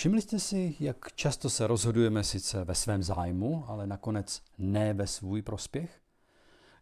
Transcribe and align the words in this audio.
Všimli 0.00 0.20
jste 0.20 0.38
si, 0.38 0.76
jak 0.80 1.12
často 1.14 1.50
se 1.50 1.66
rozhodujeme 1.66 2.24
sice 2.24 2.64
ve 2.64 2.74
svém 2.74 3.02
zájmu, 3.02 3.64
ale 3.66 3.86
nakonec 3.86 4.42
ne 4.58 4.94
ve 4.94 5.06
svůj 5.06 5.42
prospěch? 5.42 6.00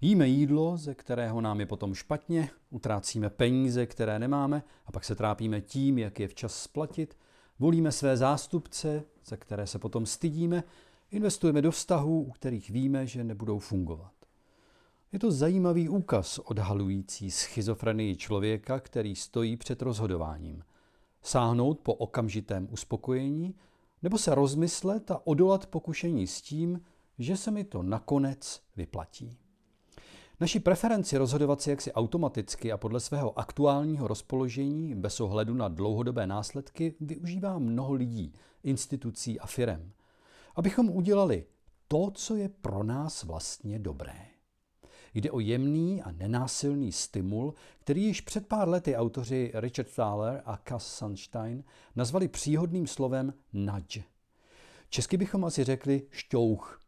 Jíme 0.01 0.29
jídlo, 0.29 0.77
ze 0.77 0.95
kterého 0.95 1.41
nám 1.41 1.61
je 1.61 1.67
potom 1.67 1.95
špatně, 1.95 2.50
utrácíme 2.71 3.31
peníze, 3.31 3.86
které 3.86 4.18
nemáme 4.18 4.62
a 4.86 4.93
pak 4.93 5.04
se 5.04 5.14
trápíme 5.14 5.61
tím, 5.61 5.99
jak 5.99 6.21
je 6.21 6.29
včas 6.29 6.62
splatit, 6.62 7.17
volíme 7.59 7.93
své 7.93 8.17
zástupce, 8.17 9.03
za 9.27 9.37
které 9.37 9.66
se 9.66 9.79
potom 9.79 10.07
stydíme, 10.07 10.64
investujeme 11.11 11.62
do 11.62 11.71
vztahů, 11.71 12.23
u 12.23 12.30
kterých 12.30 12.71
víme, 12.71 13.07
že 13.07 13.25
nebudou 13.25 13.59
fungovat. 13.59 14.12
Je 15.12 15.19
to 15.19 15.30
zajímavý 15.30 15.89
úkaz 15.89 16.39
odhalující 16.39 17.30
schizofrenii 17.30 18.16
člověka, 18.16 18.80
který 18.80 19.16
stojí 19.16 19.57
před 19.57 19.82
rozhodováním. 19.82 20.63
Sáhnout 21.29 21.81
po 21.81 21.95
okamžitém 21.95 22.68
uspokojení 22.71 23.55
nebo 24.03 24.19
se 24.19 24.35
rozmyslet 24.35 25.11
a 25.11 25.27
odolat 25.27 25.67
pokušení 25.67 26.27
s 26.27 26.43
tím, 26.43 26.81
že 27.19 27.36
se 27.36 27.50
mi 27.50 27.64
to 27.64 27.82
nakonec 27.82 28.63
vyplatí. 28.77 29.36
Naši 30.41 30.61
preferenci 30.61 31.17
rozhodovat 31.17 31.61
si 31.61 31.71
jaksi 31.71 31.93
automaticky 31.93 32.72
a 32.72 32.77
podle 32.77 33.00
svého 33.00 33.39
aktuálního 33.39 34.09
rozpoložení 34.09 34.95
bez 34.95 35.20
ohledu 35.20 35.55
na 35.55 35.69
dlouhodobé 35.69 36.27
následky 36.27 36.95
využívá 37.00 37.58
mnoho 37.58 37.92
lidí, 37.92 38.34
institucí 38.62 39.41
a 39.41 39.47
firem. 39.47 39.92
Abychom 40.56 40.91
udělali 40.91 41.47
to, 41.89 42.11
co 42.14 42.36
je 42.36 42.48
pro 42.48 42.83
nás 42.83 43.25
vlastně 43.25 43.78
dobré. 43.78 44.38
Jde 45.19 45.31
o 45.31 45.41
jemný 45.41 46.03
a 46.03 46.12
nenásilný 46.12 46.92
stimul, 46.92 47.55
který 47.78 48.05
již 48.05 48.20
před 48.20 48.47
pár 48.47 48.69
lety 48.69 48.97
autoři 48.97 49.50
Richard 49.55 49.94
Thaler 49.94 50.42
a 50.44 50.56
Cass 50.56 50.97
Sunstein 50.97 51.64
nazvali 51.97 52.28
příhodným 52.28 52.86
slovem 52.86 53.34
nudge. 53.52 54.02
Česky 54.89 55.16
bychom 55.16 55.44
asi 55.44 55.64
řekli 55.64 56.02
šťouch. 56.11 56.80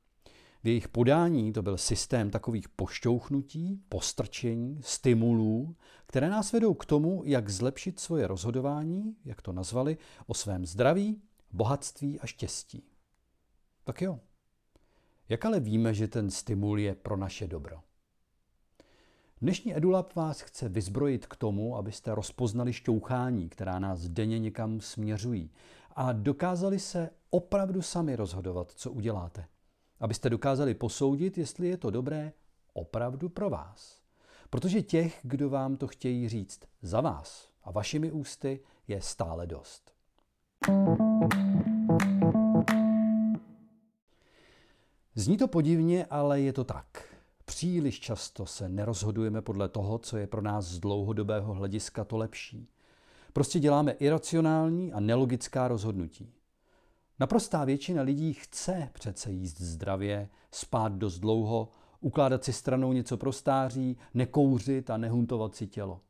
V 0.62 0.66
jejich 0.66 0.88
podání 0.88 1.52
to 1.52 1.62
byl 1.62 1.78
systém 1.78 2.30
takových 2.30 2.68
pošťouchnutí, 2.68 3.82
postrčení, 3.88 4.80
stimulů, 4.82 5.76
které 6.06 6.30
nás 6.30 6.52
vedou 6.52 6.74
k 6.74 6.86
tomu, 6.86 7.22
jak 7.24 7.48
zlepšit 7.48 8.00
svoje 8.00 8.26
rozhodování, 8.26 9.16
jak 9.24 9.42
to 9.42 9.52
nazvali, 9.52 9.98
o 10.26 10.34
svém 10.34 10.66
zdraví, 10.66 11.22
bohatství 11.52 12.20
a 12.20 12.26
štěstí. 12.26 12.84
Tak 13.84 14.02
jo. 14.02 14.20
Jak 15.28 15.44
ale 15.44 15.60
víme, 15.60 15.94
že 15.94 16.08
ten 16.08 16.30
stimul 16.30 16.78
je 16.78 16.94
pro 16.94 17.16
naše 17.16 17.46
dobro? 17.46 17.80
Dnešní 19.42 19.76
EduLab 19.76 20.14
vás 20.14 20.40
chce 20.40 20.68
vyzbrojit 20.68 21.26
k 21.26 21.36
tomu, 21.36 21.76
abyste 21.76 22.14
rozpoznali 22.14 22.72
šťouchání, 22.72 23.48
která 23.48 23.78
nás 23.78 24.08
denně 24.08 24.38
někam 24.38 24.80
směřují 24.80 25.50
a 25.96 26.12
dokázali 26.12 26.78
se 26.78 27.10
opravdu 27.30 27.82
sami 27.82 28.16
rozhodovat, 28.16 28.72
co 28.72 28.90
uděláte. 28.92 29.44
Abyste 30.00 30.30
dokázali 30.30 30.74
posoudit, 30.74 31.38
jestli 31.38 31.68
je 31.68 31.76
to 31.76 31.90
dobré 31.90 32.32
opravdu 32.72 33.28
pro 33.28 33.50
vás. 33.50 34.00
Protože 34.50 34.82
těch, 34.82 35.20
kdo 35.22 35.50
vám 35.50 35.76
to 35.76 35.86
chtějí 35.86 36.28
říct 36.28 36.60
za 36.82 37.00
vás 37.00 37.48
a 37.64 37.70
vašimi 37.70 38.12
ústy, 38.12 38.60
je 38.88 39.00
stále 39.00 39.46
dost. 39.46 39.94
Zní 45.14 45.36
to 45.36 45.48
podivně, 45.48 46.06
ale 46.06 46.40
je 46.40 46.52
to 46.52 46.64
tak. 46.64 47.09
Příliš 47.50 48.00
často 48.00 48.46
se 48.46 48.68
nerozhodujeme 48.68 49.42
podle 49.42 49.68
toho, 49.68 49.98
co 49.98 50.16
je 50.16 50.26
pro 50.26 50.42
nás 50.42 50.64
z 50.64 50.78
dlouhodobého 50.78 51.54
hlediska 51.54 52.04
to 52.04 52.16
lepší. 52.16 52.68
Prostě 53.32 53.58
děláme 53.58 53.92
iracionální 53.92 54.92
a 54.92 55.00
nelogická 55.00 55.68
rozhodnutí. 55.68 56.32
Naprostá 57.20 57.64
většina 57.64 58.02
lidí 58.02 58.32
chce 58.32 58.88
přece 58.92 59.32
jíst 59.32 59.60
zdravě, 59.60 60.28
spát 60.50 60.92
dost 60.92 61.18
dlouho, 61.18 61.68
ukládat 62.00 62.44
si 62.44 62.52
stranou 62.52 62.92
něco 62.92 63.16
pro 63.16 63.32
stáří, 63.32 63.96
nekouřit 64.14 64.90
a 64.90 64.96
nehuntovat 64.96 65.54
si 65.54 65.66
tělo. 65.66 66.00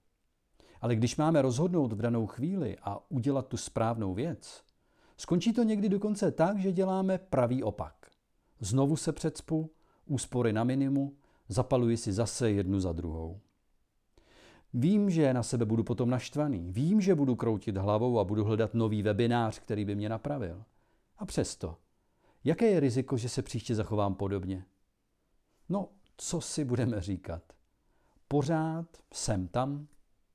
Ale 0.80 0.96
když 0.96 1.16
máme 1.16 1.42
rozhodnout 1.42 1.92
v 1.92 2.02
danou 2.02 2.26
chvíli 2.26 2.76
a 2.82 3.10
udělat 3.10 3.46
tu 3.46 3.56
správnou 3.56 4.14
věc, 4.14 4.62
skončí 5.16 5.52
to 5.52 5.62
někdy 5.62 5.88
dokonce 5.88 6.30
tak, 6.30 6.58
že 6.58 6.72
děláme 6.72 7.18
pravý 7.18 7.62
opak. 7.62 7.94
Znovu 8.60 8.96
se 8.96 9.12
předspu, 9.12 9.70
úspory 10.06 10.52
na 10.52 10.64
minimu, 10.64 11.16
zapaluji 11.50 11.96
si 11.96 12.12
zase 12.12 12.50
jednu 12.50 12.80
za 12.80 12.92
druhou. 12.92 13.40
Vím, 14.74 15.10
že 15.10 15.34
na 15.34 15.42
sebe 15.42 15.64
budu 15.64 15.84
potom 15.84 16.10
naštvaný. 16.10 16.72
Vím, 16.72 17.00
že 17.00 17.14
budu 17.14 17.36
kroutit 17.36 17.76
hlavou 17.76 18.18
a 18.18 18.24
budu 18.24 18.44
hledat 18.44 18.74
nový 18.74 19.02
webinář, 19.02 19.58
který 19.58 19.84
by 19.84 19.94
mě 19.94 20.08
napravil. 20.08 20.64
A 21.18 21.26
přesto, 21.26 21.76
jaké 22.44 22.66
je 22.66 22.80
riziko, 22.80 23.16
že 23.16 23.28
se 23.28 23.42
příště 23.42 23.74
zachovám 23.74 24.14
podobně? 24.14 24.64
No, 25.68 25.88
co 26.16 26.40
si 26.40 26.64
budeme 26.64 27.00
říkat? 27.00 27.42
Pořád 28.28 28.86
sem 29.12 29.48
tam 29.48 29.86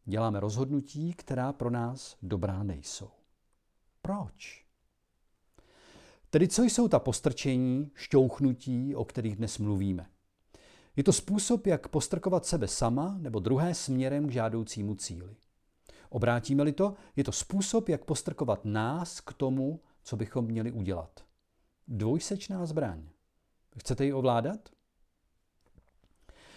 děláme 0.05 0.39
rozhodnutí, 0.39 1.13
která 1.13 1.53
pro 1.53 1.69
nás 1.69 2.17
dobrá 2.21 2.63
nejsou. 2.63 3.09
Proč? 4.01 4.65
Tedy 6.29 6.47
co 6.47 6.63
jsou 6.63 6.87
ta 6.87 6.99
postrčení, 6.99 7.91
šťouchnutí, 7.95 8.95
o 8.95 9.05
kterých 9.05 9.35
dnes 9.35 9.57
mluvíme? 9.57 10.09
Je 10.95 11.03
to 11.03 11.13
způsob, 11.13 11.67
jak 11.67 11.87
postrkovat 11.87 12.45
sebe 12.45 12.67
sama 12.67 13.17
nebo 13.19 13.39
druhé 13.39 13.73
směrem 13.73 14.27
k 14.27 14.31
žádoucímu 14.31 14.95
cíli. 14.95 15.35
Obrátíme-li 16.09 16.71
to, 16.71 16.93
je 17.15 17.23
to 17.23 17.31
způsob, 17.31 17.89
jak 17.89 18.05
postrkovat 18.05 18.65
nás 18.65 19.21
k 19.21 19.33
tomu, 19.33 19.79
co 20.03 20.15
bychom 20.17 20.45
měli 20.45 20.71
udělat. 20.71 21.25
Dvojsečná 21.87 22.65
zbraň. 22.65 23.03
Chcete 23.77 24.05
ji 24.05 24.13
ovládat? 24.13 24.69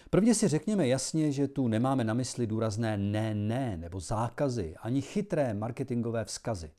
Prvně 0.09 0.35
si 0.35 0.47
řekněme 0.47 0.87
jasně, 0.87 1.31
že 1.31 1.47
tu 1.47 1.67
nemáme 1.67 2.03
na 2.03 2.13
mysli 2.13 2.47
důrazné 2.47 2.97
ne, 2.97 3.35
ne 3.35 3.77
nebo 3.77 3.99
zákazy, 3.99 4.75
ani 4.75 5.01
chytré 5.01 5.53
marketingové 5.53 6.25
vzkazy. 6.25 6.71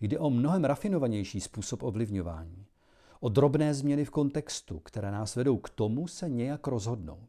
Jde 0.00 0.18
o 0.18 0.30
mnohem 0.30 0.64
rafinovanější 0.64 1.40
způsob 1.40 1.82
ovlivňování 1.82 2.66
o 3.20 3.28
drobné 3.28 3.74
změny 3.74 4.04
v 4.04 4.10
kontextu, 4.10 4.78
které 4.78 5.10
nás 5.10 5.36
vedou 5.36 5.56
k 5.56 5.70
tomu 5.70 6.08
se 6.08 6.28
nějak 6.28 6.66
rozhodnout. 6.66 7.28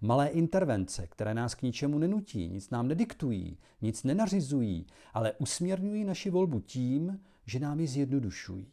Malé 0.00 0.28
intervence, 0.28 1.06
které 1.06 1.34
nás 1.34 1.54
k 1.54 1.62
ničemu 1.62 1.98
nenutí, 1.98 2.48
nic 2.48 2.70
nám 2.70 2.88
nediktují, 2.88 3.58
nic 3.82 4.04
nenařizují, 4.04 4.86
ale 5.14 5.32
usměrňují 5.32 6.04
naši 6.04 6.30
volbu 6.30 6.60
tím, 6.60 7.20
že 7.46 7.60
nám 7.60 7.80
ji 7.80 7.86
zjednodušují. 7.86 8.66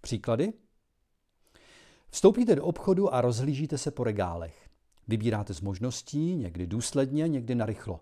Příklady? 0.00 0.52
Vstoupíte 2.10 2.56
do 2.56 2.64
obchodu 2.64 3.14
a 3.14 3.20
rozhlížíte 3.20 3.78
se 3.78 3.90
po 3.90 4.04
regálech. 4.04 4.68
Vybíráte 5.08 5.54
z 5.54 5.60
možností, 5.60 6.36
někdy 6.36 6.66
důsledně, 6.66 7.28
někdy 7.28 7.54
narychlo. 7.54 8.00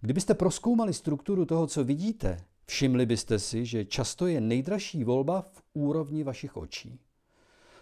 Kdybyste 0.00 0.34
proskoumali 0.34 0.94
strukturu 0.94 1.44
toho, 1.44 1.66
co 1.66 1.84
vidíte, 1.84 2.44
Všimli 2.70 3.06
byste 3.06 3.38
si, 3.38 3.66
že 3.66 3.84
často 3.84 4.26
je 4.26 4.40
nejdražší 4.40 5.04
volba 5.04 5.40
v 5.40 5.62
úrovni 5.72 6.24
vašich 6.24 6.56
očí. 6.56 7.00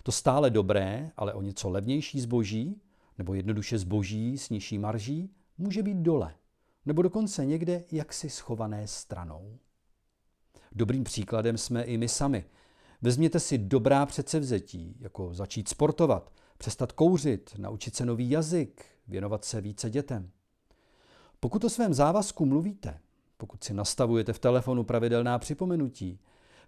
To 0.02 0.12
stále 0.12 0.50
dobré, 0.50 1.10
ale 1.16 1.34
o 1.34 1.42
něco 1.42 1.68
levnější 1.68 2.20
zboží, 2.20 2.80
nebo 3.18 3.34
jednoduše 3.34 3.78
zboží 3.78 4.38
s 4.38 4.50
nižší 4.50 4.78
marží, 4.78 5.30
může 5.58 5.82
být 5.82 5.96
dole, 5.96 6.34
nebo 6.86 7.02
dokonce 7.02 7.46
někde 7.46 7.84
jaksi 7.92 8.30
schované 8.30 8.86
stranou. 8.86 9.58
Dobrým 10.72 11.04
příkladem 11.04 11.58
jsme 11.58 11.82
i 11.82 11.98
my 11.98 12.08
sami. 12.08 12.44
Vezměte 13.02 13.40
si 13.40 13.58
dobrá 13.58 14.06
předsevzetí, 14.06 14.96
jako 15.00 15.34
začít 15.34 15.68
sportovat, 15.68 16.32
přestat 16.58 16.92
kouřit, 16.92 17.54
naučit 17.58 17.96
se 17.96 18.06
nový 18.06 18.30
jazyk, 18.30 18.84
věnovat 19.08 19.44
se 19.44 19.60
více 19.60 19.90
dětem. 19.90 20.30
Pokud 21.40 21.64
o 21.64 21.70
svém 21.70 21.94
závazku 21.94 22.46
mluvíte, 22.46 23.00
pokud 23.38 23.64
si 23.64 23.74
nastavujete 23.74 24.32
v 24.32 24.38
telefonu 24.38 24.84
pravidelná 24.84 25.38
připomenutí, 25.38 26.20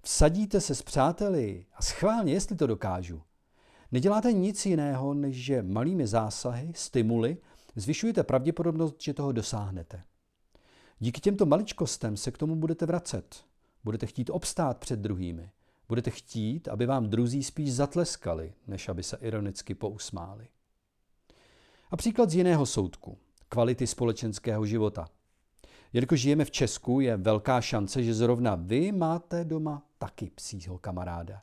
vsadíte 0.02 0.60
se 0.60 0.74
s 0.74 0.82
přáteli 0.82 1.66
a 1.74 1.82
schválně, 1.82 2.32
jestli 2.32 2.56
to 2.56 2.66
dokážu. 2.66 3.22
Neděláte 3.92 4.32
nic 4.32 4.66
jiného, 4.66 5.14
než 5.14 5.36
že 5.36 5.62
malými 5.62 6.06
zásahy, 6.06 6.72
stimuly, 6.74 7.36
zvyšujete 7.76 8.22
pravděpodobnost, 8.22 9.02
že 9.02 9.14
toho 9.14 9.32
dosáhnete. 9.32 10.02
Díky 10.98 11.20
těmto 11.20 11.46
maličkostem 11.46 12.16
se 12.16 12.30
k 12.30 12.38
tomu 12.38 12.56
budete 12.56 12.86
vracet. 12.86 13.44
Budete 13.84 14.06
chtít 14.06 14.30
obstát 14.30 14.78
před 14.78 15.00
druhými. 15.00 15.50
Budete 15.88 16.10
chtít, 16.10 16.68
aby 16.68 16.86
vám 16.86 17.08
druzí 17.08 17.42
spíš 17.42 17.74
zatleskali, 17.74 18.54
než 18.66 18.88
aby 18.88 19.02
se 19.02 19.16
ironicky 19.20 19.74
pousmáli. 19.74 20.48
A 21.90 21.96
příklad 21.96 22.30
z 22.30 22.34
jiného 22.34 22.66
soudku. 22.66 23.18
Kvality 23.48 23.86
společenského 23.86 24.66
života– 24.66 25.08
Jelikož 25.92 26.20
žijeme 26.20 26.44
v 26.44 26.50
Česku, 26.50 27.00
je 27.00 27.16
velká 27.16 27.60
šance, 27.60 28.02
že 28.02 28.14
zrovna 28.14 28.54
vy 28.54 28.92
máte 28.92 29.44
doma 29.44 29.86
taky 29.98 30.30
psího 30.34 30.78
kamaráda. 30.78 31.42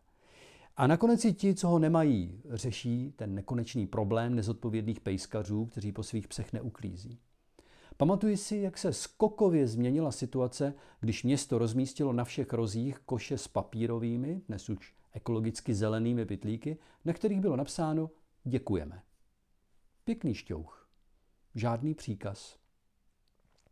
A 0.77 0.87
nakonec 0.87 1.25
i 1.25 1.33
ti, 1.33 1.55
co 1.55 1.67
ho 1.67 1.79
nemají, 1.79 2.41
řeší 2.49 3.13
ten 3.15 3.35
nekonečný 3.35 3.87
problém 3.87 4.35
nezodpovědných 4.35 4.99
pejskařů, 4.99 5.65
kteří 5.65 5.91
po 5.91 6.03
svých 6.03 6.27
psech 6.27 6.53
neuklízí. 6.53 7.19
Pamatuji 7.97 8.37
si, 8.37 8.57
jak 8.57 8.77
se 8.77 8.93
skokově 8.93 9.67
změnila 9.67 10.11
situace, 10.11 10.73
když 10.99 11.23
město 11.23 11.57
rozmístilo 11.57 12.13
na 12.13 12.23
všech 12.23 12.53
rozích 12.53 12.99
koše 12.99 13.37
s 13.37 13.47
papírovými, 13.47 14.41
dnes 14.47 14.69
už 14.69 14.95
ekologicky 15.13 15.73
zelenými 15.73 16.25
pytlíky, 16.25 16.77
na 17.05 17.13
kterých 17.13 17.41
bylo 17.41 17.55
napsáno 17.55 18.09
děkujeme. 18.43 19.01
Pěkný 20.03 20.33
šťouch. 20.33 20.89
Žádný 21.55 21.93
příkaz. 21.93 22.57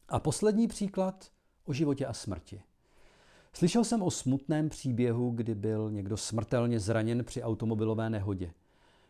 A 0.09 0.19
poslední 0.19 0.67
příklad 0.67 1.31
o 1.65 1.73
životě 1.73 2.05
a 2.05 2.13
smrti. 2.13 2.61
Slyšel 3.53 3.83
jsem 3.83 4.01
o 4.01 4.11
smutném 4.11 4.69
příběhu, 4.69 5.31
kdy 5.31 5.55
byl 5.55 5.91
někdo 5.91 6.17
smrtelně 6.17 6.79
zraněn 6.79 7.23
při 7.23 7.43
automobilové 7.43 8.09
nehodě. 8.09 8.53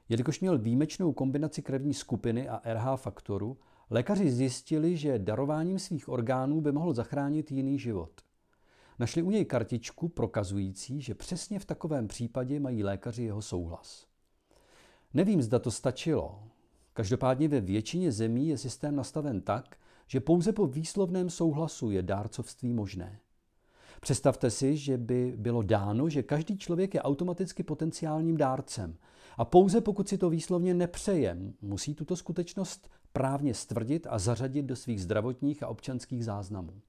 Jelikož 0.09 0.39
měl 0.39 0.57
výjimečnou 0.57 1.13
kombinaci 1.13 1.62
krevní 1.62 1.94
skupiny 1.94 2.50
a 2.50 2.62
RH 2.74 2.95
faktoru, 2.95 3.57
lékaři 3.89 4.31
zjistili, 4.31 4.97
že 4.97 5.19
darováním 5.19 5.80
svých 5.80 6.09
orgánů 6.09 6.62
by 6.62 6.71
mohl 6.71 6.94
zachránit 6.94 7.51
jiný 7.51 7.80
život. 7.80 8.12
Našli 9.00 9.21
u 9.21 9.31
něj 9.31 9.45
kartičku 9.45 10.07
prokazující, 10.07 11.01
že 11.01 11.15
přesně 11.15 11.59
v 11.59 11.65
takovém 11.65 12.07
případě 12.07 12.59
mají 12.59 12.83
lékaři 12.83 13.24
jeho 13.24 13.42
souhlas. 13.42 14.06
Nevím, 15.13 15.42
zda 15.42 15.59
to 15.59 15.71
stačilo. 15.71 16.44
Každopádně 16.94 17.47
ve 17.47 17.62
většině 17.62 18.12
zemí 18.12 18.47
je 18.47 18.57
systém 18.57 18.95
nastaven 18.95 19.42
tak, 19.42 19.77
že 20.07 20.19
pouze 20.19 20.54
po 20.54 20.68
výslovném 20.68 21.30
souhlasu 21.30 21.92
je 21.92 22.02
dárcovství 22.04 22.74
možné. 22.74 23.19
Představte 24.02 24.52
si, 24.52 24.78
že 24.78 24.98
by 24.98 25.34
bylo 25.38 25.62
dáno, 25.62 26.10
že 26.10 26.24
každý 26.24 26.57
člověk 26.57 26.94
je 26.94 27.02
automaticky 27.02 27.63
potenciálním 27.63 28.38
dárcem 28.38 28.98
a 29.38 29.46
pouze 29.46 29.81
pokud 29.81 30.10
si 30.10 30.18
to 30.18 30.30
výslovně 30.30 30.74
nepřeje, 30.74 31.38
musí 31.62 31.96
tuto 31.96 32.16
skutečnost 32.16 32.90
právně 33.13 33.54
stvrdit 33.54 34.07
a 34.10 34.19
zařadit 34.19 34.63
do 34.63 34.75
svých 34.75 35.02
zdravotních 35.02 35.63
a 35.63 35.68
občanských 35.68 36.25
záznamů. 36.25 36.81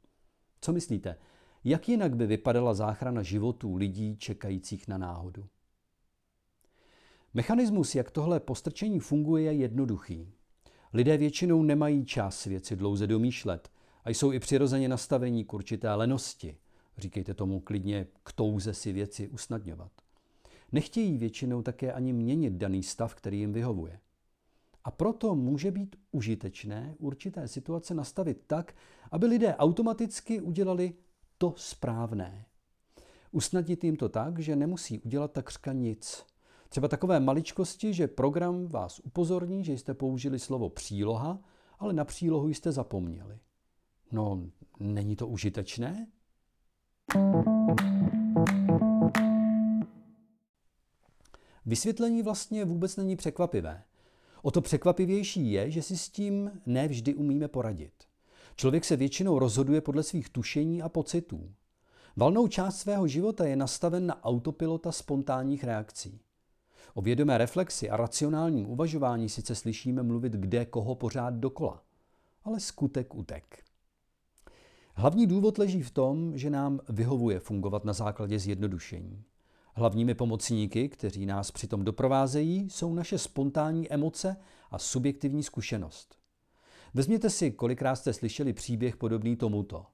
Co 0.60 0.72
myslíte? 0.72 1.16
Jak 1.64 1.88
jinak 1.88 2.16
by 2.16 2.26
vypadala 2.26 2.74
záchrana 2.74 3.22
životů 3.22 3.76
lidí 3.76 4.16
čekajících 4.16 4.88
na 4.88 4.98
náhodu? 4.98 5.46
Mechanismus, 7.34 7.94
jak 7.94 8.10
tohle 8.10 8.40
postrčení 8.40 9.00
funguje, 9.00 9.44
je 9.44 9.52
jednoduchý. 9.52 10.32
Lidé 10.92 11.16
většinou 11.16 11.62
nemají 11.62 12.04
čas 12.04 12.44
věci 12.44 12.76
dlouze 12.76 13.06
domýšlet 13.06 13.70
a 14.04 14.10
jsou 14.10 14.32
i 14.32 14.38
přirozeně 14.38 14.88
nastavení 14.88 15.44
k 15.44 15.52
určité 15.52 15.94
lenosti. 15.94 16.56
Říkejte 16.98 17.34
tomu 17.34 17.60
klidně 17.60 18.06
k 18.22 18.32
touze 18.32 18.74
si 18.74 18.92
věci 18.92 19.28
usnadňovat. 19.28 19.92
Nechtějí 20.72 21.18
většinou 21.18 21.62
také 21.62 21.92
ani 21.92 22.12
měnit 22.12 22.52
daný 22.52 22.82
stav, 22.82 23.14
který 23.14 23.38
jim 23.38 23.52
vyhovuje. 23.52 24.00
A 24.84 24.90
proto 24.90 25.34
může 25.34 25.70
být 25.70 25.96
užitečné 26.12 26.94
určité 26.98 27.48
situace 27.48 27.94
nastavit 27.94 28.42
tak, 28.46 28.74
aby 29.10 29.26
lidé 29.26 29.56
automaticky 29.56 30.40
udělali 30.40 30.94
to 31.38 31.54
správné. 31.56 32.46
Usnadnit 33.32 33.84
jim 33.84 33.96
to 33.96 34.08
tak, 34.08 34.38
že 34.38 34.56
nemusí 34.56 34.98
udělat 35.00 35.32
takřka 35.32 35.72
nic. 35.72 36.24
Třeba 36.68 36.88
takové 36.88 37.20
maličkosti, 37.20 37.94
že 37.94 38.08
program 38.08 38.66
vás 38.66 39.00
upozorní, 39.04 39.64
že 39.64 39.72
jste 39.72 39.94
použili 39.94 40.38
slovo 40.38 40.68
příloha, 40.68 41.38
ale 41.78 41.92
na 41.92 42.04
přílohu 42.04 42.48
jste 42.48 42.72
zapomněli. 42.72 43.38
No, 44.12 44.42
není 44.80 45.16
to 45.16 45.28
užitečné? 45.28 46.06
Vysvětlení 51.66 52.22
vlastně 52.22 52.64
vůbec 52.64 52.96
není 52.96 53.16
překvapivé. 53.16 53.82
O 54.42 54.50
to 54.50 54.60
překvapivější 54.60 55.52
je, 55.52 55.70
že 55.70 55.82
si 55.82 55.96
s 55.96 56.08
tím 56.08 56.50
nevždy 56.66 57.14
umíme 57.14 57.48
poradit. 57.48 57.92
Člověk 58.56 58.84
se 58.84 58.96
většinou 58.96 59.38
rozhoduje 59.38 59.80
podle 59.80 60.02
svých 60.02 60.28
tušení 60.28 60.82
a 60.82 60.88
pocitů. 60.88 61.52
Valnou 62.16 62.48
část 62.48 62.78
svého 62.78 63.08
života 63.08 63.46
je 63.46 63.56
nastaven 63.56 64.06
na 64.06 64.24
autopilota 64.24 64.92
spontánních 64.92 65.64
reakcí. 65.64 66.20
O 66.96 67.02
vědomé 67.02 67.38
reflexi 67.38 67.90
a 67.90 67.96
racionálním 67.96 68.70
uvažování 68.70 69.28
sice 69.28 69.54
slyšíme 69.54 70.02
mluvit 70.02 70.32
kde 70.32 70.64
koho 70.64 70.94
pořád 70.94 71.34
dokola, 71.34 71.82
ale 72.44 72.60
skutek 72.60 73.14
utek. 73.14 73.64
Hlavní 74.94 75.26
důvod 75.26 75.58
leží 75.58 75.82
v 75.82 75.90
tom, 75.90 76.38
že 76.38 76.50
nám 76.50 76.80
vyhovuje 76.88 77.40
fungovat 77.40 77.84
na 77.84 77.92
základě 77.92 78.38
zjednodušení. 78.38 79.24
Hlavními 79.74 80.14
pomocníky, 80.14 80.88
kteří 80.88 81.26
nás 81.26 81.50
přitom 81.50 81.84
doprovázejí, 81.84 82.70
jsou 82.70 82.94
naše 82.94 83.18
spontánní 83.18 83.92
emoce 83.92 84.36
a 84.70 84.78
subjektivní 84.78 85.42
zkušenost. 85.42 86.16
Vezměte 86.94 87.30
si, 87.30 87.50
kolikrát 87.50 87.96
jste 87.96 88.12
slyšeli 88.12 88.52
příběh 88.52 88.96
podobný 88.96 89.36
tomuto. 89.36 89.86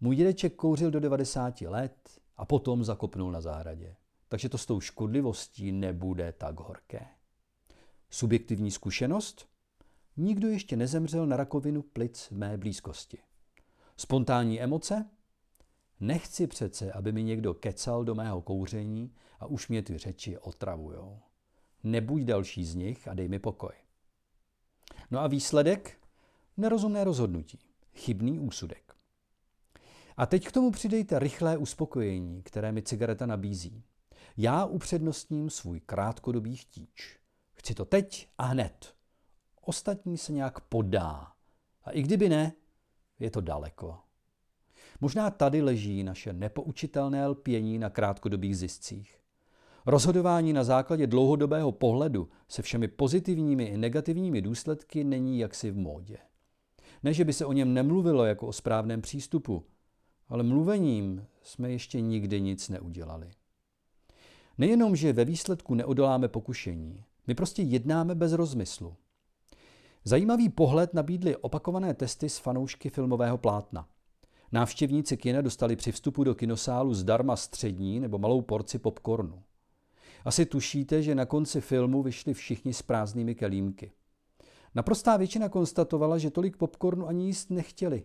Můj 0.00 0.16
dědeček 0.16 0.54
kouřil 0.54 0.90
do 0.90 1.00
90 1.00 1.60
let 1.60 1.96
a 2.36 2.44
potom 2.44 2.84
zakopnul 2.84 3.32
na 3.32 3.40
zahradě. 3.40 3.96
Takže 4.32 4.48
to 4.48 4.58
s 4.58 4.66
tou 4.66 4.80
škodlivostí 4.80 5.72
nebude 5.72 6.32
tak 6.32 6.60
horké. 6.60 7.06
Subjektivní 8.10 8.70
zkušenost? 8.70 9.48
Nikdo 10.16 10.48
ještě 10.48 10.76
nezemřel 10.76 11.26
na 11.26 11.36
rakovinu 11.36 11.82
plic 11.82 12.28
v 12.30 12.30
mé 12.30 12.56
blízkosti. 12.56 13.18
Spontánní 13.96 14.60
emoce? 14.60 15.10
Nechci 16.00 16.46
přece, 16.46 16.92
aby 16.92 17.12
mi 17.12 17.22
někdo 17.22 17.54
kecal 17.54 18.04
do 18.04 18.14
mého 18.14 18.42
kouření 18.42 19.14
a 19.40 19.46
už 19.46 19.68
mě 19.68 19.82
ty 19.82 19.98
řeči 19.98 20.38
otravujou. 20.38 21.20
Nebuď 21.82 22.22
další 22.22 22.64
z 22.64 22.74
nich 22.74 23.08
a 23.08 23.14
dej 23.14 23.28
mi 23.28 23.38
pokoj. 23.38 23.72
No 25.10 25.20
a 25.20 25.26
výsledek? 25.26 25.98
Nerozumné 26.56 27.04
rozhodnutí. 27.04 27.58
Chybný 27.94 28.38
úsudek. 28.38 28.94
A 30.16 30.26
teď 30.26 30.46
k 30.46 30.52
tomu 30.52 30.70
přidejte 30.70 31.18
rychlé 31.18 31.56
uspokojení, 31.56 32.42
které 32.42 32.72
mi 32.72 32.82
cigareta 32.82 33.26
nabízí. 33.26 33.84
Já 34.36 34.64
upřednostním 34.64 35.50
svůj 35.50 35.80
krátkodobý 35.80 36.56
chtíč. 36.56 37.18
Chci 37.54 37.74
to 37.74 37.84
teď 37.84 38.28
a 38.38 38.44
hned. 38.44 38.94
Ostatní 39.60 40.18
se 40.18 40.32
nějak 40.32 40.60
podá. 40.60 41.32
A 41.84 41.90
i 41.90 42.02
kdyby 42.02 42.28
ne, 42.28 42.52
je 43.18 43.30
to 43.30 43.40
daleko. 43.40 43.98
Možná 45.00 45.30
tady 45.30 45.62
leží 45.62 46.02
naše 46.02 46.32
nepoučitelné 46.32 47.26
lpění 47.26 47.78
na 47.78 47.90
krátkodobých 47.90 48.56
ziscích. 48.56 49.18
Rozhodování 49.86 50.52
na 50.52 50.64
základě 50.64 51.06
dlouhodobého 51.06 51.72
pohledu 51.72 52.28
se 52.48 52.62
všemi 52.62 52.88
pozitivními 52.88 53.64
i 53.64 53.76
negativními 53.76 54.42
důsledky 54.42 55.04
není 55.04 55.38
jaksi 55.38 55.70
v 55.70 55.76
módě. 55.76 56.18
Ne, 57.02 57.12
že 57.12 57.24
by 57.24 57.32
se 57.32 57.46
o 57.46 57.52
něm 57.52 57.74
nemluvilo 57.74 58.24
jako 58.24 58.46
o 58.46 58.52
správném 58.52 59.02
přístupu, 59.02 59.66
ale 60.28 60.42
mluvením 60.42 61.26
jsme 61.42 61.70
ještě 61.70 62.00
nikdy 62.00 62.40
nic 62.40 62.68
neudělali. 62.68 63.30
Nejenom, 64.58 64.96
že 64.96 65.12
ve 65.12 65.24
výsledku 65.24 65.74
neodoláme 65.74 66.28
pokušení, 66.28 67.04
my 67.26 67.34
prostě 67.34 67.62
jednáme 67.62 68.14
bez 68.14 68.32
rozmyslu. 68.32 68.96
Zajímavý 70.04 70.48
pohled 70.48 70.94
nabídly 70.94 71.36
opakované 71.36 71.94
testy 71.94 72.28
s 72.28 72.38
fanoušky 72.38 72.90
filmového 72.90 73.38
plátna. 73.38 73.88
Návštěvníci 74.52 75.16
kina 75.16 75.40
dostali 75.40 75.76
při 75.76 75.92
vstupu 75.92 76.24
do 76.24 76.34
kinosálu 76.34 76.94
zdarma 76.94 77.36
střední 77.36 78.00
nebo 78.00 78.18
malou 78.18 78.40
porci 78.40 78.78
popcornu. 78.78 79.42
Asi 80.24 80.46
tušíte, 80.46 81.02
že 81.02 81.14
na 81.14 81.26
konci 81.26 81.60
filmu 81.60 82.02
vyšli 82.02 82.34
všichni 82.34 82.74
s 82.74 82.82
prázdnými 82.82 83.34
kelímky. 83.34 83.92
Naprostá 84.74 85.16
většina 85.16 85.48
konstatovala, 85.48 86.18
že 86.18 86.30
tolik 86.30 86.56
popcornu 86.56 87.06
ani 87.08 87.26
jíst 87.26 87.50
nechtěli. 87.50 88.04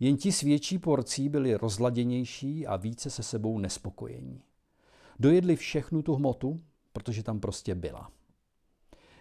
Jen 0.00 0.16
ti 0.16 0.32
s 0.32 0.40
větší 0.40 0.78
porcí 0.78 1.28
byli 1.28 1.54
rozladěnější 1.54 2.66
a 2.66 2.76
více 2.76 3.10
se 3.10 3.22
sebou 3.22 3.58
nespokojení. 3.58 4.42
Dojedli 5.18 5.56
všechnu 5.56 6.02
tu 6.02 6.14
hmotu, 6.14 6.60
protože 6.92 7.22
tam 7.22 7.40
prostě 7.40 7.74
byla. 7.74 8.10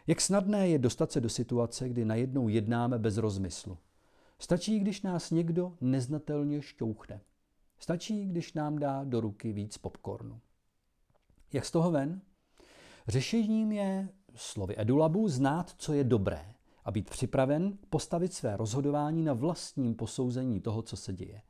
Jak 0.07 0.21
snadné 0.21 0.69
je 0.69 0.79
dostat 0.79 1.12
se 1.12 1.21
do 1.21 1.29
situace, 1.29 1.89
kdy 1.89 2.05
najednou 2.05 2.48
jednáme 2.48 3.00
bez 3.00 3.17
rozmyslu. 3.17 3.77
Stačí, 4.39 4.79
když 4.79 5.01
nás 5.01 5.31
někdo 5.31 5.77
neznatelně 5.81 6.62
šťouchne. 6.62 7.21
Stačí, 7.79 8.25
když 8.25 8.53
nám 8.53 8.79
dá 8.79 9.03
do 9.03 9.21
ruky 9.21 9.53
víc 9.53 9.77
popcornu. 9.77 10.39
Jak 11.53 11.65
z 11.65 11.71
toho 11.71 11.91
ven? 11.91 12.21
Řešením 13.07 13.71
je, 13.71 14.10
slovy 14.36 14.75
Edulabu, 14.77 15.27
znát, 15.27 15.74
co 15.77 15.93
je 15.93 16.03
dobré 16.03 16.53
a 16.86 16.91
být 16.91 17.10
připraven 17.10 17.77
postavit 17.89 18.33
své 18.33 18.57
rozhodování 18.57 19.24
na 19.24 19.33
vlastním 19.33 19.95
posouzení 19.95 20.60
toho, 20.60 20.81
co 20.81 20.98
se 20.98 21.13
děje. 21.13 21.41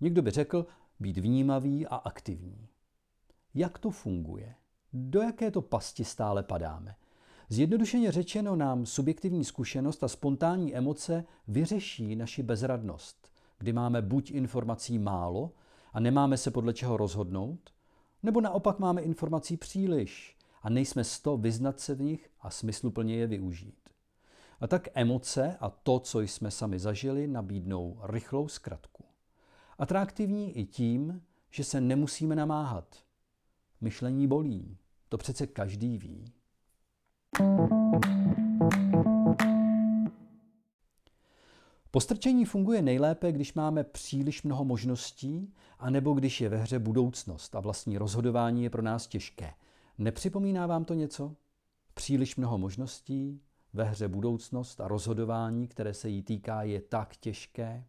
Někdo 0.00 0.22
by 0.22 0.30
řekl 0.30 0.66
být 1.00 1.18
vnímavý 1.18 1.86
a 1.86 1.96
aktivní. 1.96 2.68
Jak 3.54 3.78
to 3.78 3.90
funguje? 3.90 4.54
Do 4.92 5.22
jaké 5.22 5.50
to 5.50 5.62
pasti 5.62 6.04
stále 6.04 6.42
padáme? 6.42 6.96
Zjednodušeně 7.48 8.12
řečeno 8.12 8.56
nám 8.56 8.86
subjektivní 8.86 9.44
zkušenost 9.44 10.04
a 10.04 10.08
spontánní 10.08 10.76
emoce 10.76 11.24
vyřeší 11.48 12.16
naši 12.16 12.42
bezradnost, 12.42 13.32
kdy 13.58 13.72
máme 13.72 14.02
buď 14.02 14.30
informací 14.30 14.98
málo 14.98 15.52
a 15.92 16.00
nemáme 16.00 16.36
se 16.36 16.50
podle 16.50 16.74
čeho 16.74 16.96
rozhodnout, 16.96 17.70
nebo 18.22 18.40
naopak 18.40 18.78
máme 18.78 19.02
informací 19.02 19.56
příliš 19.56 20.36
a 20.62 20.70
nejsme 20.70 21.04
z 21.04 21.20
to 21.20 21.36
vyznat 21.36 21.80
se 21.80 21.94
v 21.94 22.00
nich 22.00 22.30
a 22.40 22.50
smysluplně 22.50 23.16
je 23.16 23.26
využít. 23.26 23.90
A 24.60 24.66
tak 24.66 24.88
emoce 24.94 25.56
a 25.60 25.70
to, 25.70 26.00
co 26.00 26.20
jsme 26.20 26.50
sami 26.50 26.78
zažili, 26.78 27.26
nabídnou 27.26 28.00
rychlou 28.02 28.48
zkratku. 28.48 29.04
Atraktivní 29.78 30.58
i 30.58 30.64
tím, 30.64 31.22
že 31.50 31.64
se 31.64 31.80
nemusíme 31.80 32.36
namáhat. 32.36 32.96
Myšlení 33.80 34.26
bolí, 34.26 34.76
to 35.08 35.18
přece 35.18 35.46
každý 35.46 35.98
ví. 35.98 36.24
Postrčení 41.90 42.44
funguje 42.44 42.82
nejlépe, 42.82 43.32
když 43.32 43.54
máme 43.54 43.84
příliš 43.84 44.42
mnoho 44.42 44.64
možností, 44.64 45.54
anebo 45.78 46.12
když 46.12 46.40
je 46.40 46.48
ve 46.48 46.56
hře 46.56 46.78
budoucnost 46.78 47.54
a 47.54 47.60
vlastní 47.60 47.98
rozhodování 47.98 48.62
je 48.62 48.70
pro 48.70 48.82
nás 48.82 49.06
těžké. 49.06 49.54
Nepřipomíná 49.98 50.66
vám 50.66 50.84
to 50.84 50.94
něco? 50.94 51.36
Příliš 51.94 52.36
mnoho 52.36 52.58
možností, 52.58 53.40
ve 53.72 53.84
hře 53.84 54.08
budoucnost 54.08 54.80
a 54.80 54.88
rozhodování, 54.88 55.68
které 55.68 55.94
se 55.94 56.08
jí 56.08 56.22
týká, 56.22 56.62
je 56.62 56.80
tak 56.80 57.16
těžké? 57.16 57.84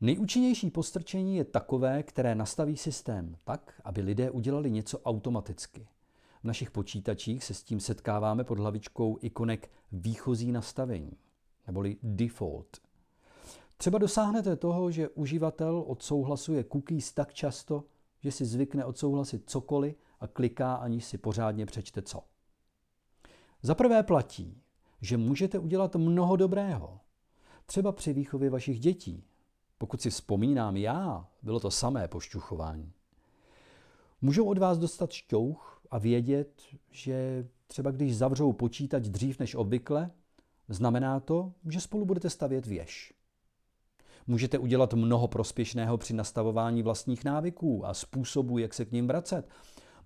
Nejúčinnější 0.00 0.70
postrčení 0.70 1.36
je 1.36 1.44
takové, 1.44 2.02
které 2.02 2.34
nastaví 2.34 2.76
systém 2.76 3.36
tak, 3.44 3.80
aby 3.84 4.00
lidé 4.00 4.30
udělali 4.30 4.70
něco 4.70 5.00
automaticky. 5.00 5.88
V 6.40 6.44
našich 6.44 6.70
počítačích 6.70 7.44
se 7.44 7.54
s 7.54 7.62
tím 7.62 7.80
setkáváme 7.80 8.44
pod 8.44 8.58
hlavičkou 8.58 9.18
ikonek 9.20 9.70
výchozí 9.92 10.52
nastavení, 10.52 11.12
neboli 11.66 11.96
default. 12.02 12.76
Třeba 13.76 13.98
dosáhnete 13.98 14.56
toho, 14.56 14.90
že 14.90 15.08
uživatel 15.08 15.84
odsouhlasuje 15.86 16.64
cookies 16.72 17.12
tak 17.12 17.34
často, 17.34 17.84
že 18.20 18.32
si 18.32 18.44
zvykne 18.44 18.84
odsouhlasit 18.84 19.50
cokoliv 19.50 19.96
a 20.20 20.26
kliká, 20.26 20.74
aniž 20.74 21.04
si 21.04 21.18
pořádně 21.18 21.66
přečte 21.66 22.02
co. 22.02 22.22
Za 23.62 23.74
prvé 23.74 24.02
platí, 24.02 24.62
že 25.00 25.16
můžete 25.16 25.58
udělat 25.58 25.96
mnoho 25.96 26.36
dobrého. 26.36 27.00
Třeba 27.66 27.92
při 27.92 28.12
výchově 28.12 28.50
vašich 28.50 28.80
dětí. 28.80 29.24
Pokud 29.78 30.02
si 30.02 30.10
vzpomínám 30.10 30.76
já, 30.76 31.28
bylo 31.42 31.60
to 31.60 31.70
samé 31.70 32.08
pošťuchování. 32.08 32.92
Můžou 34.22 34.44
od 34.44 34.58
vás 34.58 34.78
dostat 34.78 35.12
šťouch 35.12 35.82
a 35.90 35.98
vědět, 35.98 36.62
že 36.90 37.48
třeba 37.66 37.90
když 37.90 38.16
zavřou 38.16 38.52
počítač 38.52 39.08
dřív 39.08 39.38
než 39.38 39.54
obvykle, 39.54 40.10
znamená 40.68 41.20
to, 41.20 41.52
že 41.68 41.80
spolu 41.80 42.04
budete 42.04 42.30
stavět 42.30 42.66
věž. 42.66 43.14
Můžete 44.26 44.58
udělat 44.58 44.94
mnoho 44.94 45.28
prospěšného 45.28 45.98
při 45.98 46.14
nastavování 46.14 46.82
vlastních 46.82 47.24
návyků 47.24 47.86
a 47.86 47.94
způsobů, 47.94 48.58
jak 48.58 48.74
se 48.74 48.84
k 48.84 48.92
ním 48.92 49.06
vracet. 49.06 49.48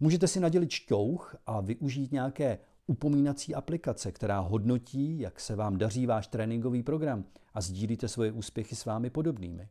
Můžete 0.01 0.29
si 0.29 0.41
nadělit 0.41 0.71
šťouch 0.71 1.37
a 1.47 1.61
využít 1.61 2.13
nějaké 2.13 2.59
upomínací 2.87 3.55
aplikace, 3.55 4.13
která 4.13 4.41
hodnotí, 4.41 5.21
jak 5.21 5.41
se 5.41 5.57
vám 5.57 5.79
daří 5.79 6.07
váš 6.07 6.27
tréninkový 6.27 6.83
program 6.83 7.25
a 7.55 7.61
sdílíte 7.61 8.09
svoje 8.09 8.33
úspěchy 8.33 8.77
s 8.77 8.85
vámi 8.85 9.11
podobnými. 9.11 9.69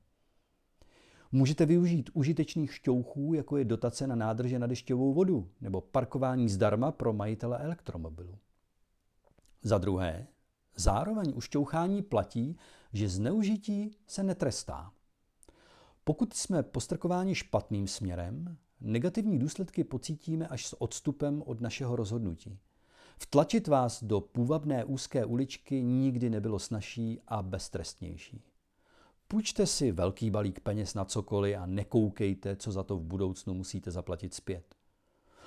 Můžete 1.32 1.66
využít 1.66 2.10
užitečných 2.14 2.74
šťouchů, 2.74 3.34
jako 3.34 3.58
je 3.58 3.66
dotace 3.66 4.08
na 4.08 4.16
nádrže 4.16 4.60
na 4.60 4.68
dešťovou 4.68 5.14
vodu 5.14 5.50
nebo 5.62 5.82
parkování 5.82 6.50
zdarma 6.50 6.92
pro 6.92 7.14
majitele 7.14 7.58
elektromobilu. 7.58 8.38
Za 9.64 9.78
druhé, 9.78 10.28
zároveň 10.76 11.34
u 11.36 11.42
šťouchání 11.42 12.02
platí, 12.02 12.58
že 12.94 13.10
zneužití 13.10 13.92
se 14.08 14.24
netrestá. 14.24 14.92
Pokud 16.04 16.34
jsme 16.34 16.64
postrkováni 16.64 17.36
špatným 17.36 17.88
směrem, 17.88 18.58
negativní 18.82 19.40
důsledky 19.40 19.84
pocítíme 19.84 20.48
až 20.48 20.66
s 20.66 20.82
odstupem 20.82 21.44
od 21.46 21.62
našeho 21.62 21.96
rozhodnutí. 21.96 22.60
Vtlačit 23.22 23.68
vás 23.68 24.04
do 24.04 24.22
půvabné 24.22 24.86
úzké 24.86 25.26
uličky 25.26 25.84
nikdy 25.84 26.30
nebylo 26.30 26.60
snažší 26.60 27.22
a 27.28 27.42
beztrestnější. 27.42 28.44
Půjčte 29.28 29.66
si 29.66 29.92
velký 29.92 30.30
balík 30.30 30.60
peněz 30.60 30.94
na 30.94 31.06
cokoliv 31.06 31.58
a 31.58 31.66
nekoukejte, 31.66 32.56
co 32.56 32.72
za 32.72 32.84
to 32.84 32.98
v 32.98 33.04
budoucnu 33.04 33.54
musíte 33.54 33.92
zaplatit 33.92 34.34
zpět. 34.34 34.76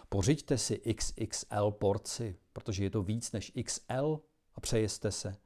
Pořiďte 0.08 0.58
si 0.58 0.94
XXL 0.94 1.70
porci, 1.70 2.36
protože 2.52 2.84
je 2.84 2.90
to 2.90 3.02
víc 3.02 3.32
než 3.32 3.52
XL 3.64 4.20
a 4.54 4.60
přejeste 4.60 5.10
se. 5.10 5.36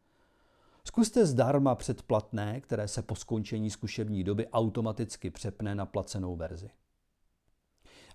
Zkuste 0.84 1.26
zdarma 1.26 1.74
předplatné, 1.74 2.60
které 2.60 2.88
se 2.88 3.02
po 3.02 3.14
skončení 3.14 3.70
zkušební 3.70 4.24
doby 4.24 4.48
automaticky 4.48 5.30
přepne 5.30 5.74
na 5.74 5.86
placenou 5.86 6.36
verzi. 6.36 6.70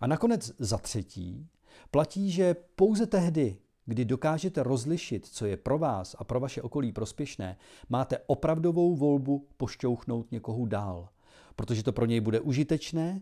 A 0.02 0.08
nakonec 0.08 0.52
za 0.60 0.78
třetí 0.78 1.50
platí, 1.92 2.32
že 2.32 2.56
pouze 2.76 3.06
tehdy, 3.08 3.58
kdy 3.86 4.06
dokážete 4.06 4.64
rozlišit, 4.64 5.26
co 5.26 5.46
je 5.46 5.58
pro 5.58 5.78
vás 5.78 6.16
a 6.20 6.24
pro 6.24 6.40
vaše 6.40 6.62
okolí 6.62 6.92
prospěšné, 6.92 7.58
máte 7.90 8.18
opravdovou 8.28 8.96
volbu 8.96 9.48
pošťouchnout 9.58 10.32
někoho 10.32 10.66
dál, 10.66 11.10
protože 11.56 11.84
to 11.84 11.94
pro 11.94 12.06
něj 12.06 12.20
bude 12.20 12.40
užitečné, 12.40 13.22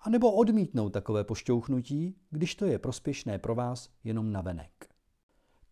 anebo 0.00 0.32
odmítnout 0.32 0.90
takové 0.90 1.24
pošťouchnutí, 1.24 2.16
když 2.30 2.54
to 2.54 2.66
je 2.66 2.78
prospěšné 2.78 3.38
pro 3.38 3.54
vás 3.54 3.90
jenom 4.04 4.32
navenek. 4.32 4.88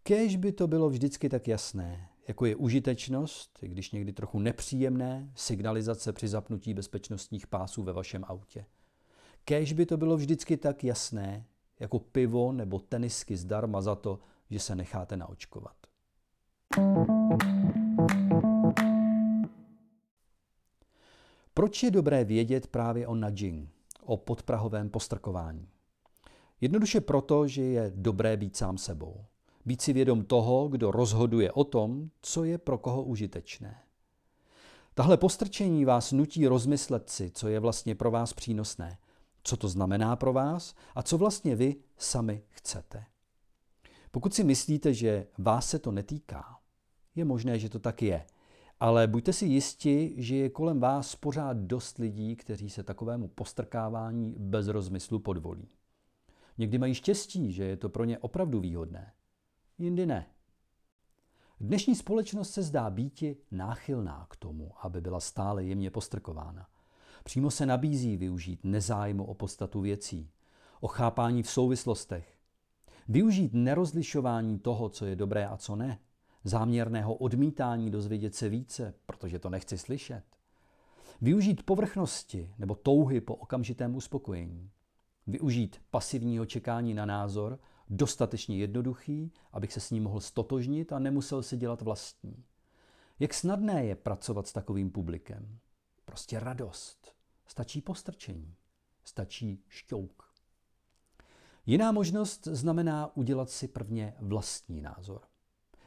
Kéž 0.03 0.37
by 0.37 0.53
to 0.53 0.67
bylo 0.67 0.91
vždycky 0.91 1.29
tak 1.29 1.49
jasné, 1.49 2.09
jako 2.29 2.47
je 2.47 2.57
užitečnost, 2.57 3.59
i 3.63 3.69
když 3.69 3.91
někdy 3.91 4.13
trochu 4.13 4.39
nepříjemné, 4.39 5.31
signalizace 5.35 6.13
při 6.13 6.29
zapnutí 6.29 6.75
bezpečnostních 6.75 7.47
pásů 7.47 7.83
ve 7.83 7.93
vašem 7.93 8.25
autě. 8.27 8.65
Kéž 9.45 9.73
by 9.73 9.87
to 9.87 9.97
bylo 9.97 10.17
vždycky 10.17 10.57
tak 10.57 10.85
jasné, 10.85 11.47
jako 11.81 11.99
pivo 11.99 12.53
nebo 12.53 12.79
tenisky 12.79 13.37
zdarma 13.37 13.81
za 13.81 13.95
to, 13.95 14.19
že 14.51 14.59
se 14.59 14.75
necháte 14.75 15.17
naočkovat. 15.17 15.77
Proč 21.55 21.83
je 21.83 21.91
dobré 21.91 22.25
vědět 22.25 22.67
právě 22.67 23.07
o 23.07 23.15
nudging, 23.15 23.71
o 24.05 24.17
podprahovém 24.17 24.91
postrkování? 24.91 25.69
Jednoduše 26.61 27.01
proto, 27.01 27.49
že 27.49 27.63
je 27.63 27.93
dobré 27.95 28.37
být 28.37 28.57
sám 28.57 28.79
sebou. 28.79 29.25
Být 29.65 29.83
si 29.83 29.93
vědom 29.93 30.25
toho, 30.25 30.69
kdo 30.69 30.91
rozhoduje 30.91 31.53
o 31.53 31.65
tom, 31.65 32.11
co 32.23 32.45
je 32.45 32.59
pro 32.59 32.79
koho 32.79 33.03
užitečné. 33.03 33.83
Tahle 34.95 35.17
postrčení 35.17 35.85
vás 35.85 36.13
nutí 36.13 36.47
rozmyslet 36.47 37.11
si, 37.11 37.31
co 37.31 37.49
je 37.49 37.61
vlastně 37.61 37.95
pro 37.95 38.11
vás 38.11 38.33
přínosné– 38.33 38.99
co 39.43 39.57
to 39.57 39.69
znamená 39.69 40.17
pro 40.17 40.33
vás 40.33 40.75
a 40.95 41.03
co 41.03 41.19
vlastně 41.19 41.57
vy 41.57 41.77
sami 41.97 42.43
chcete. 42.49 43.05
Pokud 44.11 44.35
si 44.35 44.45
myslíte, 44.45 44.95
že 44.95 45.27
vás 45.39 45.69
se 45.69 45.79
to 45.79 45.93
netýká, 45.93 46.59
je 47.15 47.25
možné, 47.25 47.59
že 47.59 47.69
to 47.69 47.79
tak 47.79 48.03
je. 48.03 48.27
Ale 48.81 49.07
buďte 49.07 49.33
si 49.33 49.47
jisti, 49.47 50.15
že 50.17 50.37
je 50.37 50.49
kolem 50.49 50.81
vás 50.81 51.17
pořád 51.17 51.57
dost 51.57 51.99
lidí, 51.99 52.37
kteří 52.37 52.71
se 52.71 52.83
takovému 52.83 53.29
postrkávání 53.29 54.35
bez 54.39 54.67
rozmyslu 54.67 55.19
podvolí. 55.19 55.69
Někdy 56.59 56.79
mají 56.79 56.95
štěstí, 56.95 57.53
že 57.53 57.65
je 57.65 57.77
to 57.77 57.89
pro 57.89 58.05
ně 58.05 58.19
opravdu 58.19 58.61
výhodné. 58.61 59.13
Jindy 59.79 60.07
ne. 60.07 60.27
Dnešní 61.61 61.95
společnost 61.95 62.51
se 62.51 62.63
zdá 62.63 62.91
býti 62.91 63.37
náchylná 63.51 64.27
k 64.31 64.37
tomu, 64.37 64.73
aby 64.83 65.01
byla 65.01 65.21
stále 65.21 65.65
jemně 65.65 65.91
postrkována. 65.91 66.69
Přímo 67.25 67.50
se 67.50 67.67
nabízí 67.67 68.17
využít 68.17 68.61
nezájmu 68.65 69.25
o 69.25 69.35
podstatu 69.35 69.81
věcí, 69.81 70.31
o 70.81 70.89
chápání 70.89 71.43
v 71.43 71.50
souvislostech, 71.50 72.37
využít 73.09 73.55
nerozlišování 73.55 74.59
toho, 74.59 74.89
co 74.89 75.07
je 75.07 75.17
dobré 75.17 75.47
a 75.47 75.57
co 75.57 75.77
ne, 75.77 75.99
záměrného 76.45 77.15
odmítání 77.15 77.91
dozvědět 77.91 78.35
se 78.35 78.49
více, 78.49 78.95
protože 79.07 79.39
to 79.39 79.50
nechci 79.50 79.79
slyšet, 79.79 80.25
využít 81.21 81.62
povrchnosti 81.62 82.55
nebo 82.59 82.75
touhy 82.75 83.21
po 83.21 83.35
okamžitém 83.35 83.97
uspokojení, 83.97 84.71
využít 85.27 85.81
pasivního 85.91 86.47
čekání 86.47 86.95
na 86.95 87.07
názor, 87.07 87.59
dostatečně 87.89 88.57
jednoduchý, 88.57 89.33
abych 89.53 89.73
se 89.73 89.81
s 89.81 89.91
ním 89.91 90.03
mohl 90.03 90.21
stotožnit 90.21 90.93
a 90.93 90.99
nemusel 90.99 91.43
si 91.43 91.57
dělat 91.57 91.83
vlastní. 91.83 92.45
Jak 93.19 93.35
snadné 93.35 93.85
je 93.85 93.95
pracovat 93.95 94.47
s 94.47 94.53
takovým 94.53 94.91
publikem? 94.91 95.59
Prostě 96.11 96.40
radost. 96.40 97.14
Stačí 97.47 97.81
postrčení. 97.81 98.55
Stačí 99.05 99.64
šťouk. 99.69 100.35
Jiná 101.67 101.93
možnost 101.93 102.47
znamená 102.47 103.17
udělat 103.17 103.50
si 103.50 103.69
prvně 103.69 104.14
vlastní 104.19 104.81
názor. 104.81 105.21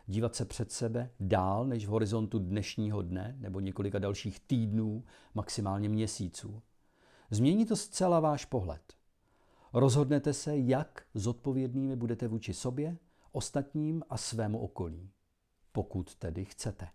Dívat 0.05 0.35
se 0.35 0.45
před 0.45 0.71
sebe 0.71 1.11
dál 1.19 1.65
než 1.65 1.85
v 1.85 1.89
horizontu 1.89 2.39
dnešního 2.39 3.01
dne 3.01 3.35
nebo 3.39 3.59
několika 3.59 3.99
dalších 3.99 4.39
týdnů, 4.39 5.03
maximálně 5.33 5.89
měsíců. 5.89 6.61
Změní 7.29 7.65
to 7.65 7.75
zcela 7.75 8.19
váš 8.19 8.45
pohled. 8.45 8.93
Rozhodnete 9.73 10.33
se, 10.33 10.57
jak 10.57 11.05
zodpovědnými 11.13 11.95
budete 11.95 12.27
vůči 12.27 12.53
sobě, 12.53 12.97
ostatním 13.31 14.03
a 14.09 14.17
svému 14.17 14.59
okolí. 14.59 15.11
Pokud 15.71 16.15
tedy 16.15 16.45
chcete. 16.45 16.87